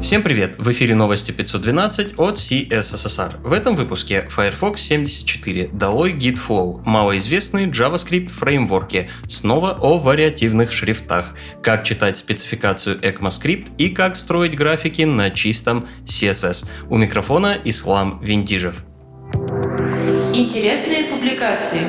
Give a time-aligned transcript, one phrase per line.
[0.00, 0.54] Всем привет!
[0.58, 3.42] В эфире новости 512 от CSSR.
[3.42, 11.82] В этом выпуске Firefox 74, долой GitFlow, малоизвестные JavaScript фреймворки, снова о вариативных шрифтах, как
[11.82, 16.66] читать спецификацию ECMAScript и как строить графики на чистом CSS.
[16.88, 18.84] У микрофона Ислам Виндижев.
[20.32, 21.80] Интересные публикации.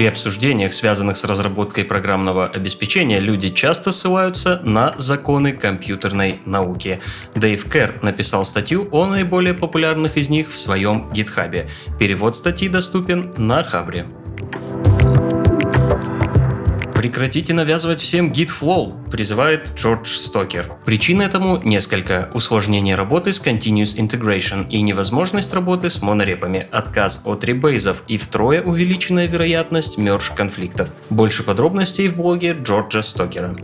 [0.00, 7.02] При обсуждениях, связанных с разработкой программного обеспечения, люди часто ссылаются на законы компьютерной науки.
[7.34, 11.68] Дэйв Керр написал статью о наиболее популярных из них в своем гитхабе.
[11.98, 14.06] Перевод статьи доступен на Хабре.
[17.00, 20.66] Прекратите навязывать всем Git Flow, призывает Джордж Стокер.
[20.84, 22.28] Причин этому несколько.
[22.34, 28.60] Усложнение работы с Continuous Integration и невозможность работы с монорепами, отказ от ребейзов и втрое
[28.60, 30.90] увеличенная вероятность мерж конфликтов.
[31.08, 33.56] Больше подробностей в блоге Джорджа Стокера.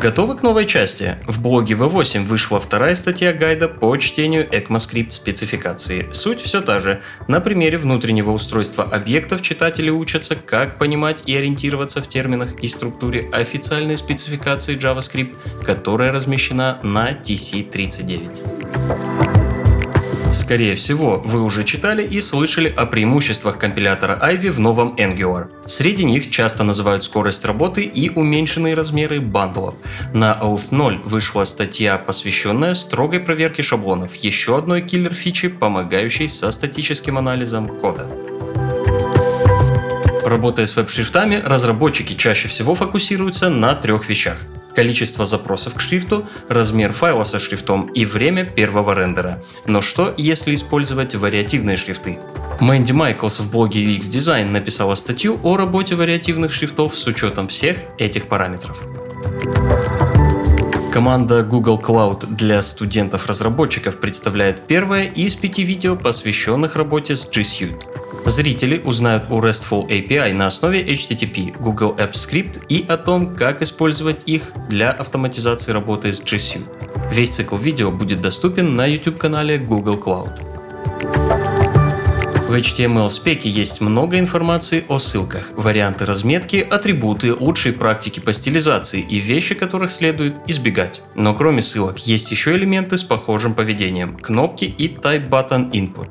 [0.00, 1.18] Готовы к новой части?
[1.26, 6.08] В блоге V8 вышла вторая статья гайда по чтению ECMAScript спецификации.
[6.10, 7.02] Суть все та же.
[7.28, 13.28] На примере внутреннего устройства объектов читатели учатся, как понимать и ориентироваться в терминах и структуре
[13.30, 15.34] официальной спецификации JavaScript,
[15.66, 19.29] которая размещена на TC39.
[20.40, 25.48] Скорее всего, вы уже читали и слышали о преимуществах компилятора Ivy в новом Angular.
[25.66, 29.74] Среди них часто называют скорость работы и уменьшенные размеры бандлов.
[30.14, 37.18] На Oath 0 вышла статья, посвященная строгой проверке шаблонов, еще одной киллер-фичи, помогающей со статическим
[37.18, 38.06] анализом кода.
[40.24, 44.38] Работая с веб-шрифтами, разработчики чаще всего фокусируются на трех вещах
[44.74, 49.42] количество запросов к шрифту, размер файла со шрифтом и время первого рендера.
[49.66, 52.18] Но что, если использовать вариативные шрифты?
[52.60, 57.78] Мэнди Майклс в блоге UX Design написала статью о работе вариативных шрифтов с учетом всех
[57.98, 58.82] этих параметров.
[60.92, 67.89] Команда Google Cloud для студентов-разработчиков представляет первое из пяти видео, посвященных работе с G Suite.
[68.26, 73.62] Зрители узнают о RESTful API на основе HTTP, Google Apps Script и о том, как
[73.62, 76.66] использовать их для автоматизации работы с G Suite.
[77.12, 80.30] Весь цикл видео будет доступен на YouTube-канале Google Cloud.
[82.50, 89.20] В HTML-спеке есть много информации о ссылках, варианты разметки, атрибуты, лучшие практики по стилизации и
[89.20, 91.00] вещи, которых следует избегать.
[91.14, 96.08] Но кроме ссылок есть еще элементы с похожим поведением, кнопки и Type Button Input.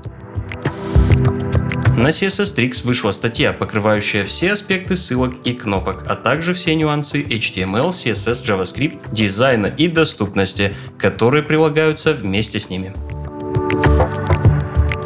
[1.99, 7.21] На CSS Tricks вышла статья, покрывающая все аспекты ссылок и кнопок, а также все нюансы
[7.21, 12.93] HTML, CSS, JavaScript, дизайна и доступности, которые прилагаются вместе с ними.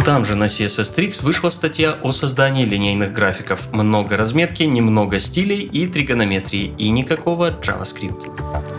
[0.05, 3.73] Там же на CSS Tricks вышла статья о создании линейных графиков.
[3.73, 8.72] Много разметки, немного стилей и тригонометрии, и никакого JavaScript.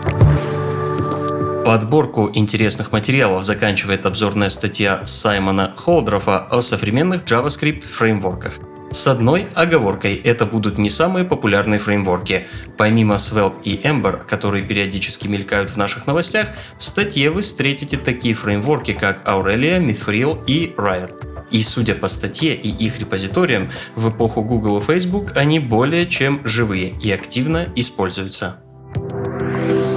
[1.65, 8.53] Подборку интересных материалов заканчивает обзорная статья Саймона Холдрофа о современных JavaScript фреймворках.
[8.91, 12.45] С одной оговоркой, это будут не самые популярные фреймворки.
[12.77, 18.35] Помимо Svelte и Ember, которые периодически мелькают в наших новостях, в статье вы встретите такие
[18.35, 21.49] фреймворки, как Aurelia, Mithril и Riot.
[21.49, 26.41] И судя по статье и их репозиториям, в эпоху Google и Facebook они более чем
[26.43, 28.57] живые и активно используются.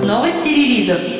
[0.02, 1.17] Новости релизов.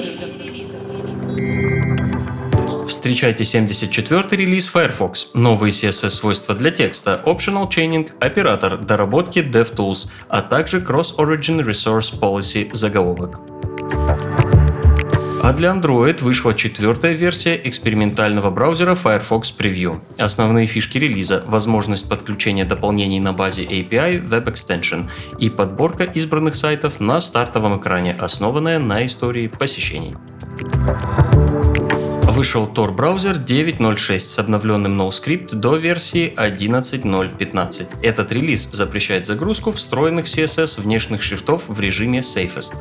[3.09, 10.81] Встречайте 74-й релиз Firefox, новые CSS-свойства для текста, Optional Chaining, оператор, доработки DevTools, а также
[10.81, 13.41] Cross-Origin Resource Policy заголовок.
[15.43, 19.99] А для Android вышла четвертая версия экспериментального браузера Firefox Preview.
[20.19, 25.07] Основные фишки релиза– возможность подключения дополнений на базе API Web Extension
[25.39, 30.13] и подборка избранных сайтов на стартовом экране, основанная на истории посещений
[32.39, 37.87] вышел Tor браузер 9.0.6 с обновленным NoScript до версии 11.0.15.
[38.01, 42.77] Этот релиз запрещает загрузку встроенных в CSS внешних шрифтов в режиме Safest.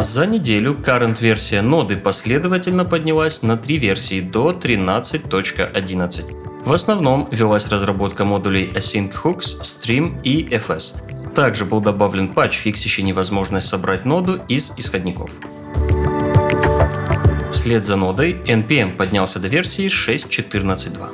[0.00, 6.64] За неделю current версия ноды последовательно поднялась на три версии до 13.11.
[6.64, 11.34] В основном велась разработка модулей Async Hooks, Stream и FS.
[11.34, 15.28] Также был добавлен патч, фиксящий невозможность собрать ноду из исходников.
[17.60, 21.10] Вслед за нодой NPM поднялся до версии 6.14.2.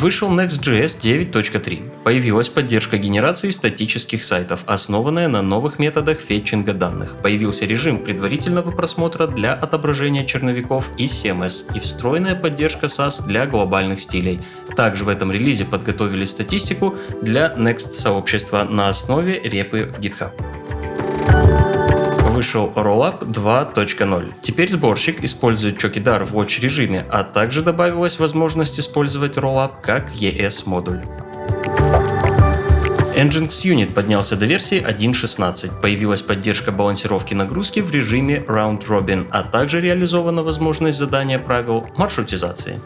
[0.00, 2.02] Вышел Next.js 9.3.
[2.02, 7.14] Появилась поддержка генерации статических сайтов, основанная на новых методах фетчинга данных.
[7.22, 14.00] Появился режим предварительного просмотра для отображения черновиков и CMS и встроенная поддержка SAS для глобальных
[14.00, 14.40] стилей.
[14.76, 20.32] Также в этом релизе подготовили статистику для Next сообщества на основе репы в GitHub
[22.44, 24.32] вышел Rollup 2.0.
[24.42, 30.64] Теперь сборщик использует Chokidar в Watch режиме, а также добавилась возможность использовать Rollup как ES
[30.66, 31.00] модуль.
[33.16, 39.42] Nginx Unit поднялся до версии 1.16, появилась поддержка балансировки нагрузки в режиме Round Robin, а
[39.42, 42.78] также реализована возможность задания правил маршрутизации.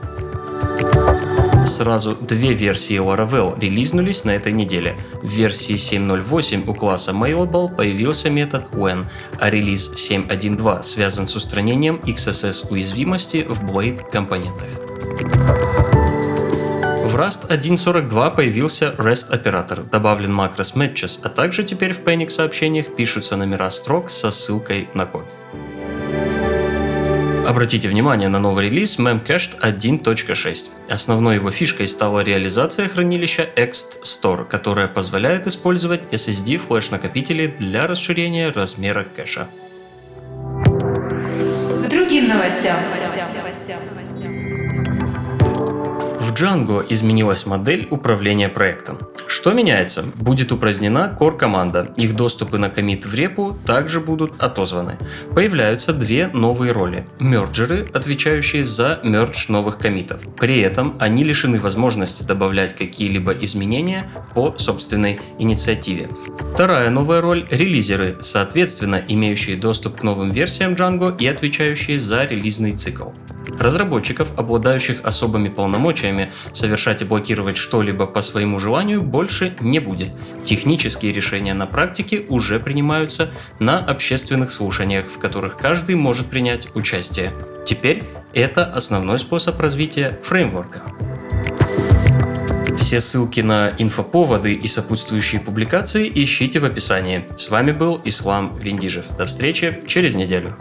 [1.69, 4.97] Сразу две версии Laravel релизнулись на этой неделе.
[5.23, 9.05] В версии 7.08 у класса Mailable появился метод when,
[9.39, 14.69] а релиз 7.1.2 связан с устранением XSS уязвимости в Blade компонентах.
[17.05, 22.97] В Rust 1.42 появился REST оператор, добавлен макрос Matches, а также теперь в Panic сообщениях
[22.97, 25.27] пишутся номера строк со ссылкой на код.
[27.49, 30.67] Обратите внимание на новый релиз Memcached 1.6.
[30.91, 38.51] Основной его фишкой стала реализация хранилища Ext Store, которая позволяет использовать SSD флеш-накопители для расширения
[38.51, 39.49] размера кэша.
[41.91, 42.77] Другим новостям.
[46.21, 48.99] В Django изменилась модель управления проектом.
[49.29, 50.05] Что меняется?
[50.17, 51.93] Будет упразднена core команда.
[51.97, 54.97] Их доступы на комит в репу также будут отозваны.
[55.35, 57.05] Появляются две новые роли.
[57.19, 60.21] Мерджеры, отвечающие за мердж новых комитов.
[60.41, 66.09] При этом они лишены возможности добавлять какие-либо изменения по собственной инициативе.
[66.55, 72.73] Вторая новая роль– релизеры, соответственно, имеющие доступ к новым версиям Django и отвечающие за релизный
[72.73, 73.11] цикл.
[73.59, 80.11] Разработчиков, обладающих особыми полномочиями совершать и блокировать что-либо по своему желанию, больше не будет.
[80.45, 87.33] Технические решения на практике уже принимаются на общественных слушаниях, в которых каждый может принять участие.
[87.67, 90.83] Теперь это основной способ развития фреймворка.
[92.79, 97.27] Все ссылки на инфоповоды и сопутствующие публикации ищите в описании.
[97.37, 99.05] С вами был Ислам Виндижев.
[99.17, 100.57] До встречи через неделю.